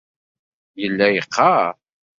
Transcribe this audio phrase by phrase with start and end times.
[0.79, 1.71] Yella yeqqar.